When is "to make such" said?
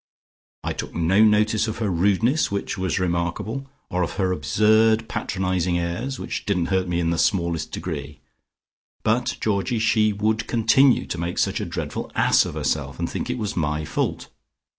11.05-11.61